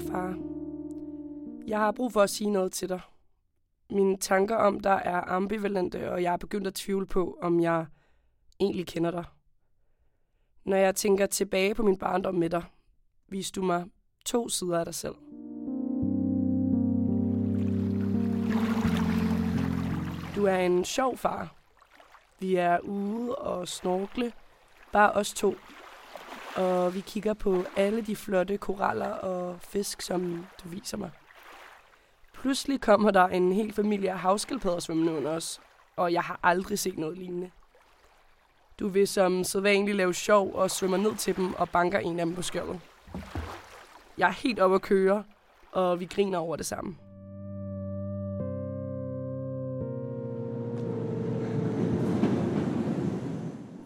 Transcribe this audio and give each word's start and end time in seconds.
Kære 0.00 0.12
far, 0.12 0.38
jeg 1.66 1.78
har 1.78 1.92
brug 1.92 2.12
for 2.12 2.20
at 2.20 2.30
sige 2.30 2.50
noget 2.50 2.72
til 2.72 2.88
dig. 2.88 3.00
Mine 3.90 4.16
tanker 4.16 4.56
om 4.56 4.80
dig 4.80 5.02
er 5.04 5.20
ambivalente, 5.20 6.12
og 6.12 6.22
jeg 6.22 6.32
er 6.32 6.36
begyndt 6.36 6.66
at 6.66 6.74
tvivle 6.74 7.06
på, 7.06 7.38
om 7.42 7.60
jeg 7.60 7.86
egentlig 8.60 8.86
kender 8.86 9.10
dig. 9.10 9.24
Når 10.64 10.76
jeg 10.76 10.94
tænker 10.94 11.26
tilbage 11.26 11.74
på 11.74 11.82
min 11.82 11.98
barndom 11.98 12.34
med 12.34 12.50
dig, 12.50 12.64
viste 13.28 13.60
du 13.60 13.66
mig 13.66 13.84
to 14.24 14.48
sider 14.48 14.78
af 14.78 14.84
dig 14.84 14.94
selv. 14.94 15.14
Du 20.36 20.44
er 20.44 20.56
en 20.56 20.84
sjov 20.84 21.16
far. 21.16 21.54
Vi 22.38 22.54
er 22.54 22.78
ude 22.78 23.34
og 23.34 23.68
snorkle, 23.68 24.32
bare 24.92 25.12
os 25.12 25.34
to. 25.34 25.54
Og 26.56 26.94
vi 26.94 27.00
kigger 27.00 27.34
på 27.34 27.64
alle 27.76 28.02
de 28.02 28.16
flotte 28.16 28.56
koraller 28.56 29.10
og 29.10 29.56
fisk, 29.60 30.02
som 30.02 30.46
du 30.64 30.68
viser 30.68 30.96
mig. 30.96 31.10
Pludselig 32.34 32.80
kommer 32.80 33.10
der 33.10 33.28
en 33.28 33.52
hel 33.52 33.72
familie 33.72 34.10
af 34.10 34.18
havskildpadder 34.18 34.80
svømmende 34.80 35.12
under 35.12 35.30
os, 35.30 35.60
og 35.96 36.12
jeg 36.12 36.22
har 36.22 36.40
aldrig 36.42 36.78
set 36.78 36.98
noget 36.98 37.18
lignende. 37.18 37.50
Du 38.80 38.88
vil 38.88 39.08
som 39.08 39.44
sædvanligt 39.44 39.96
lave 39.96 40.14
sjov 40.14 40.54
og 40.54 40.70
svømmer 40.70 40.96
ned 40.96 41.16
til 41.16 41.36
dem 41.36 41.54
og 41.54 41.68
banker 41.68 41.98
en 41.98 42.20
af 42.20 42.26
dem 42.26 42.34
på 42.34 42.42
skjoldet. 42.42 42.80
Jeg 44.18 44.28
er 44.28 44.32
helt 44.32 44.60
oppe 44.60 44.74
at 44.74 44.82
køre, 44.82 45.24
og 45.72 46.00
vi 46.00 46.04
griner 46.04 46.38
over 46.38 46.56
det 46.56 46.66
samme. 46.66 46.96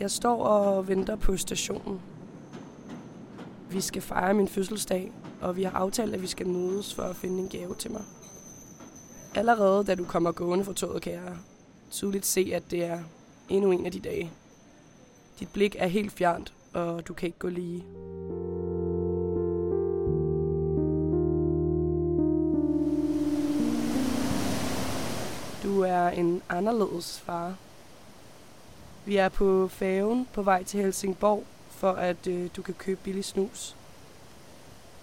Jeg 0.00 0.10
står 0.10 0.44
og 0.44 0.88
venter 0.88 1.16
på 1.16 1.36
stationen. 1.36 2.00
Vi 3.72 3.80
skal 3.80 4.02
fejre 4.02 4.34
min 4.34 4.48
fødselsdag, 4.48 5.12
og 5.40 5.56
vi 5.56 5.62
har 5.62 5.70
aftalt, 5.70 6.14
at 6.14 6.22
vi 6.22 6.26
skal 6.26 6.46
mødes 6.46 6.94
for 6.94 7.02
at 7.02 7.16
finde 7.16 7.38
en 7.38 7.48
gave 7.48 7.74
til 7.74 7.90
mig. 7.90 8.02
Allerede 9.34 9.84
da 9.84 9.94
du 9.94 10.04
kommer 10.04 10.32
gående 10.32 10.64
fra 10.64 10.72
toget, 10.72 11.02
kan 11.02 11.12
jeg 11.12 11.36
tydeligt 11.90 12.26
se, 12.26 12.50
at 12.54 12.70
det 12.70 12.84
er 12.84 12.98
endnu 13.48 13.70
en 13.70 13.86
af 13.86 13.92
de 13.92 14.00
dage. 14.00 14.30
Dit 15.40 15.48
blik 15.52 15.76
er 15.78 15.86
helt 15.86 16.12
fjernt, 16.12 16.52
og 16.74 17.08
du 17.08 17.14
kan 17.14 17.26
ikke 17.26 17.38
gå 17.38 17.48
lige. 17.48 17.84
Du 25.62 25.80
er 25.80 26.08
en 26.08 26.42
anderledes 26.48 27.20
far. 27.20 27.54
Vi 29.04 29.16
er 29.16 29.28
på 29.28 29.68
færgen 29.68 30.28
på 30.32 30.42
vej 30.42 30.64
til 30.64 30.80
Helsingborg, 30.80 31.44
for 31.82 31.92
at 31.92 32.26
øh, 32.26 32.50
du 32.56 32.62
kan 32.62 32.74
købe 32.74 33.00
billig 33.04 33.24
snus. 33.24 33.76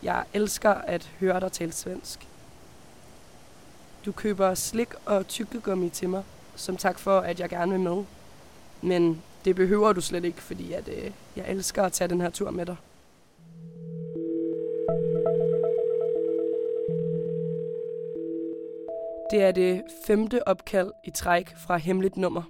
Jeg 0.03 0.25
elsker 0.33 0.69
at 0.69 1.11
høre 1.19 1.39
dig 1.39 1.51
tale 1.51 1.71
svensk. 1.71 2.27
Du 4.05 4.11
køber 4.11 4.53
slik 4.53 4.89
og 5.05 5.27
tykkegummi 5.27 5.89
til 5.89 6.09
mig, 6.09 6.23
som 6.55 6.77
tak 6.77 6.99
for, 6.99 7.19
at 7.19 7.39
jeg 7.39 7.49
gerne 7.49 7.71
vil 7.71 7.79
med. 7.79 8.03
Men 8.81 9.21
det 9.45 9.55
behøver 9.55 9.93
du 9.93 10.01
slet 10.01 10.25
ikke, 10.25 10.41
fordi 10.41 10.73
at, 10.73 10.87
øh, 10.87 11.11
jeg 11.35 11.45
elsker 11.47 11.83
at 11.83 11.91
tage 11.91 12.07
den 12.07 12.21
her 12.21 12.29
tur 12.29 12.51
med 12.51 12.65
dig. 12.65 12.75
Det 19.31 19.43
er 19.43 19.51
det 19.51 19.81
femte 20.07 20.47
opkald 20.47 20.91
i 21.05 21.11
træk 21.11 21.55
fra 21.57 21.77
hemmeligt 21.77 22.17
nummer. 22.17 22.43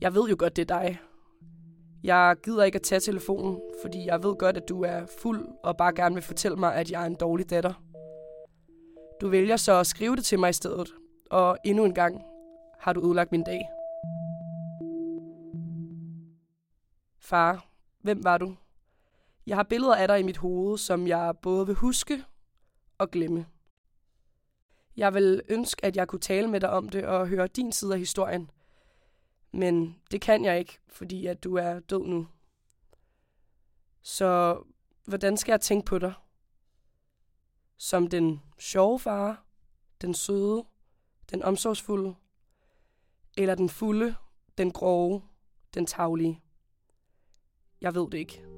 Jeg 0.00 0.14
ved 0.14 0.28
jo 0.28 0.36
godt, 0.38 0.56
det 0.56 0.70
er 0.70 0.78
dig. 0.78 0.98
Jeg 2.04 2.36
gider 2.44 2.64
ikke 2.64 2.76
at 2.76 2.82
tage 2.82 3.00
telefonen, 3.00 3.60
fordi 3.82 4.06
jeg 4.06 4.22
ved 4.22 4.36
godt, 4.36 4.56
at 4.56 4.68
du 4.68 4.82
er 4.82 5.06
fuld 5.18 5.48
og 5.62 5.76
bare 5.76 5.94
gerne 5.94 6.14
vil 6.14 6.24
fortælle 6.24 6.56
mig, 6.56 6.74
at 6.74 6.90
jeg 6.90 7.02
er 7.02 7.06
en 7.06 7.14
dårlig 7.14 7.50
datter. 7.50 7.82
Du 9.20 9.28
vælger 9.28 9.56
så 9.56 9.80
at 9.80 9.86
skrive 9.86 10.16
det 10.16 10.24
til 10.24 10.38
mig 10.38 10.50
i 10.50 10.52
stedet, 10.52 10.94
og 11.30 11.58
endnu 11.64 11.84
en 11.84 11.94
gang 11.94 12.22
har 12.78 12.92
du 12.92 13.06
ødelagt 13.06 13.32
min 13.32 13.44
dag. 13.44 13.68
Far, 17.20 17.66
hvem 18.00 18.24
var 18.24 18.38
du? 18.38 18.54
Jeg 19.46 19.56
har 19.56 19.62
billeder 19.62 19.94
af 19.94 20.08
dig 20.08 20.20
i 20.20 20.22
mit 20.22 20.36
hoved, 20.36 20.78
som 20.78 21.06
jeg 21.06 21.34
både 21.42 21.66
vil 21.66 21.74
huske 21.74 22.24
og 22.98 23.10
glemme. 23.10 23.46
Jeg 24.96 25.14
vil 25.14 25.42
ønske, 25.48 25.84
at 25.84 25.96
jeg 25.96 26.08
kunne 26.08 26.20
tale 26.20 26.48
med 26.48 26.60
dig 26.60 26.70
om 26.70 26.88
det 26.88 27.04
og 27.04 27.28
høre 27.28 27.46
din 27.46 27.72
side 27.72 27.92
af 27.92 27.98
historien. 27.98 28.50
Men 29.52 30.00
det 30.10 30.20
kan 30.20 30.44
jeg 30.44 30.58
ikke, 30.58 30.78
fordi 30.88 31.26
at 31.26 31.44
du 31.44 31.54
er 31.56 31.80
død 31.80 32.06
nu. 32.06 32.28
Så 34.02 34.62
hvordan 35.04 35.36
skal 35.36 35.52
jeg 35.52 35.60
tænke 35.60 35.86
på 35.86 35.98
dig? 35.98 36.12
Som 37.76 38.06
den 38.06 38.42
sjove 38.58 38.98
far, 38.98 39.44
den 40.00 40.14
søde, 40.14 40.64
den 41.30 41.42
omsorgsfulde, 41.42 42.14
eller 43.36 43.54
den 43.54 43.68
fulde, 43.68 44.14
den 44.58 44.70
grove, 44.70 45.22
den 45.74 45.86
taglige? 45.86 46.42
Jeg 47.80 47.94
ved 47.94 48.10
det 48.10 48.18
ikke. 48.18 48.51